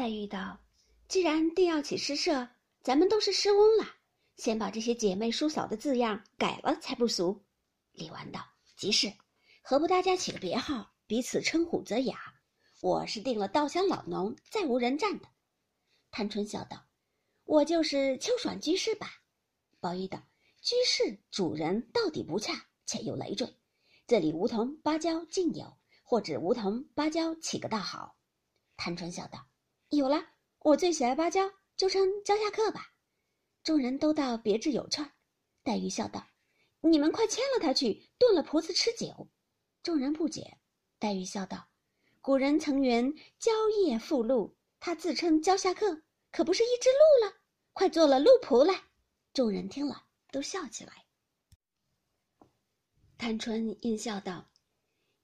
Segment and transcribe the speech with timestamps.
[0.00, 0.58] 黛玉道
[1.08, 2.48] ：“既然定要起诗社，
[2.82, 3.84] 咱们都是诗翁了，
[4.36, 7.44] 先把这些姐妹叔嫂的字样改了才不俗。”
[7.92, 8.40] 李纨道
[8.78, 9.12] ：“即是，
[9.60, 12.18] 何不大家起个别号，彼此称呼则雅？
[12.80, 15.28] 我是定了稻香老农，再无人占的。”
[16.10, 16.82] 探春笑道
[17.44, 19.06] ：“我就是秋爽居士吧。”
[19.80, 20.22] 宝玉道
[20.64, 22.54] ：“居士主人到底不恰，
[22.86, 23.54] 且又累赘。
[24.06, 28.16] 这里梧桐芭蕉尽有，或指梧桐芭蕉起个倒好。”
[28.78, 29.46] 探春笑道。
[29.90, 30.24] 有了，
[30.60, 32.92] 我最喜爱芭蕉，就称蕉下客吧。
[33.64, 35.10] 众人都道别致有趣儿。
[35.64, 36.24] 黛玉笑道
[36.80, 39.28] ：“你们快牵了他去，炖了婆子吃酒。”
[39.82, 40.58] 众人不解。
[41.00, 41.68] 黛玉笑道
[42.22, 43.50] ：“古人曾云蕉
[43.84, 47.34] 叶附鹿，他自称蕉下客，可不是一只鹿了？
[47.72, 48.84] 快做了鹿仆来。”
[49.34, 50.92] 众人听了，都笑起来。
[53.18, 54.48] 探春应笑道：“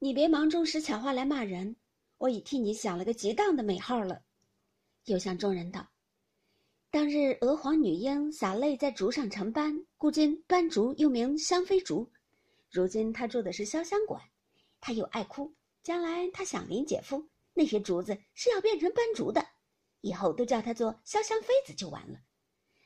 [0.00, 1.76] 你别忙中使巧话来骂人，
[2.18, 4.22] 我已替你想了个极当的美号了。”
[5.06, 5.88] 又向众人道
[6.90, 12.10] ：“当日娥皇女英洒泪在竹上成斑，故今斑竹又名香妃竹。
[12.72, 14.20] 如今她住的是潇湘馆，
[14.80, 19.46] 她又爱哭，将来她想临姐夫，那些竹子是要变成斑竹的，
[20.00, 22.18] 以后都叫她做潇湘妃子就完了。”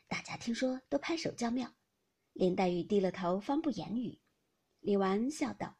[0.07, 1.73] 大家听说都拍手叫妙，
[2.35, 4.21] 林黛玉低了头，方不言语。
[4.81, 5.75] 李纨笑道：“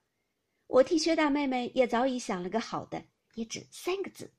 [0.69, 4.33] 我替薛大妹妹也早已想了个好的，也只三个字。”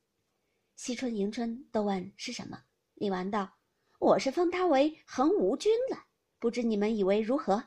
[0.84, 2.64] 惜春、迎春都问是什么，
[2.96, 3.54] 李纨道
[4.02, 6.08] ：“我是封他为恒无君了，
[6.40, 7.64] 不知你们以为如何？”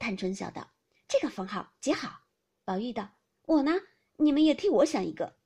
[0.00, 0.72] 探春笑道
[1.06, 2.22] ：“这个封号极好。”
[2.64, 3.72] 宝玉道：“我呢？
[4.16, 5.36] 你们也替我想一个。”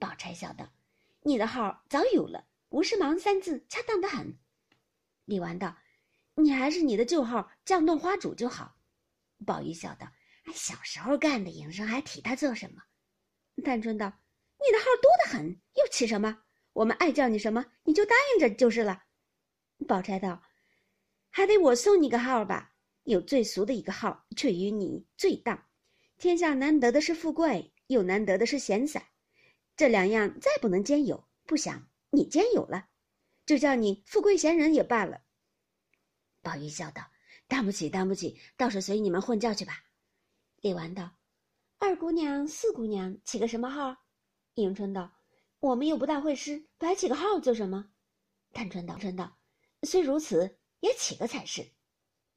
[0.00, 0.68] 宝钗笑道
[1.22, 4.36] ：“你的号早有了，吴世忙三字恰当的很。”
[5.26, 5.76] 李纨道
[6.34, 8.74] ：“你还是你的旧号绛洞花主就好。”
[9.46, 10.08] 宝玉笑道
[10.52, 12.82] ：“小时候干的营生，还提他做什么？”
[13.64, 14.12] 探春道。
[14.58, 15.60] 你的号多得很，
[15.94, 16.42] 起什么？
[16.72, 19.04] 我们爱叫你什么，你就答应着就是了。
[19.86, 20.42] 宝钗道
[21.30, 22.74] ：“还得我送你个号吧？
[23.04, 25.68] 有最俗的一个号，却与你最当。
[26.18, 29.04] 天下难得的是富贵，又难得的是闲散，
[29.76, 31.28] 这两样再不能兼有。
[31.46, 32.88] 不想你兼有了，
[33.46, 35.22] 就叫你富贵闲人也罢了。”
[36.42, 37.08] 宝玉笑道
[37.46, 39.84] ：“当不起，当不起，倒是随你们混叫去吧。”
[40.60, 41.12] 李纨道
[41.78, 43.96] ：“二姑娘、四姑娘起个什么号？”
[44.54, 45.12] 迎春道
[45.64, 47.90] ：“我们又不大会诗，摆起个号做什么？”
[48.52, 49.38] 探春道：“春道，
[49.84, 51.72] 虽如此，也起个才是。”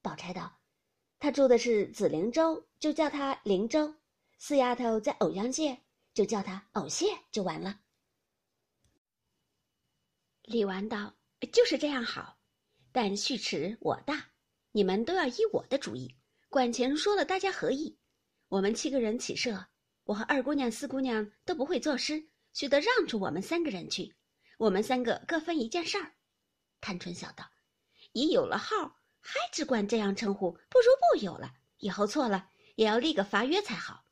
[0.02, 0.62] 宝钗道
[1.20, 3.96] ：“他住的是紫菱洲，就叫他菱洲；
[4.38, 5.78] 四丫头在藕香榭，
[6.14, 7.82] 就叫他藕榭，就完了。”
[10.44, 11.18] 李纨道
[11.52, 12.38] ：“就是这样好，
[12.94, 14.32] 但序迟我大，
[14.72, 16.16] 你们都要依我的主意。
[16.48, 18.00] 管钱说了，大家合意。
[18.48, 19.68] 我们七个人起社。”
[20.08, 24.16] 我和二姑娘、四姑娘都不会作诗，须得让出我们三个人去。
[24.58, 26.14] 我们三个各分一件事儿。
[26.82, 27.48] 探春笑道
[28.14, 31.54] ：“已有了号，还只管这样称呼，不如不有了。
[31.78, 34.06] 以后错了，也要立个罚约才好。”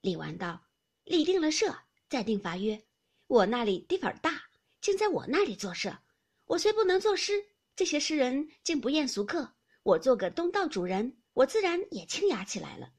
[0.00, 0.64] 李纨道
[1.02, 1.76] ：“立定了社，
[2.08, 2.80] 再定罚约。
[3.26, 4.44] 我那里地方大，
[4.80, 5.98] 竟在我那里做社。
[6.44, 7.44] 我虽不能作诗，
[7.74, 9.56] 这些诗人竟不厌俗客。
[9.82, 12.92] 我做个东道主人，我自然也清雅起来了。”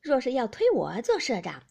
[0.00, 1.62] 若是要推我做社长，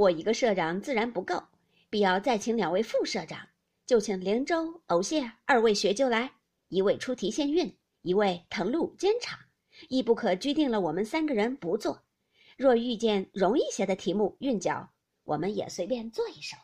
[0.00, 1.42] 我一个社长自然不够，
[1.90, 3.38] 必要再请两位副社长，
[3.84, 6.32] 就请灵州、藕谢二位学究来，
[6.68, 9.38] 一位出题献韵，一位誊录监察，
[9.90, 12.02] 亦不可拘定了我们三个人不做。
[12.56, 14.88] 若遇见容易些的题目韵脚，
[15.24, 16.56] 我们也随便做一首。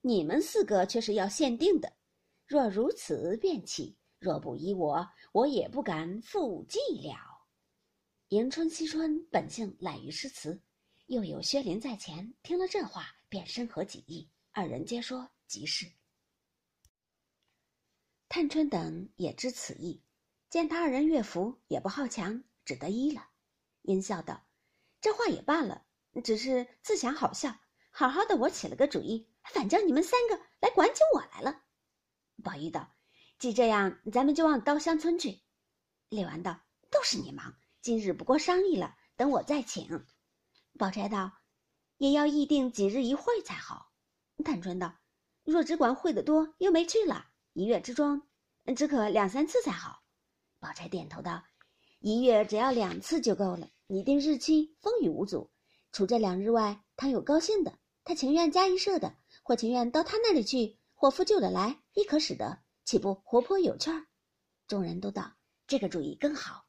[0.00, 1.92] 你们四个却是要限定的，
[2.46, 7.14] 若如此便起；若不依我，我也不敢复计了。
[8.28, 10.58] 迎春、惜春本性懒于诗词，
[11.10, 14.30] 又有薛林在前，听了这话，便深合己意。
[14.52, 15.90] 二人皆说即是。
[18.28, 20.04] 探春等也知此意，
[20.48, 23.28] 见他二人乐服，也不好强，只得依了。
[23.82, 24.46] 因笑道
[25.02, 25.84] ：“这话也罢了，
[26.22, 27.58] 只是自想好笑。
[27.90, 31.64] 好好的，我起了个主意，反叫你们三个来管起我来了。”
[32.44, 32.94] 宝玉道
[33.36, 35.40] ：“既这样，咱们就往稻香村去。”
[36.08, 40.06] 李纨道：“都是你忙。”今日不过商议了，等我再请。
[40.78, 41.32] 宝钗道
[41.98, 43.92] ：“也要议定几日一会才好。”
[44.44, 44.94] 探春道
[45.44, 47.26] ：“若只管会的多，又没趣了。
[47.52, 48.22] 一月之中，
[48.76, 50.02] 只可两三次才好。”
[50.60, 51.42] 宝钗点头道
[52.00, 53.68] ：“一月只要两次就够了。
[53.86, 55.50] 拟定日期，风雨无阻。
[55.92, 64.06] 除这两日外，倘有高兴的，他情愿加一社的，或情愿到他那里去，或复旧的来，亦可使得，岂不活泼有趣儿？”
[64.68, 65.32] 众人都道
[65.66, 66.64] ：“这个主意更好。”